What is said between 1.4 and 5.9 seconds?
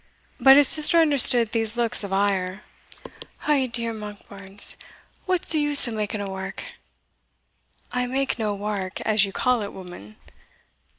these looks of ire. "Ou dear! Monkbarns, what's the use